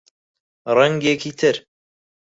[0.75, 1.55] ڕەنگێکی تر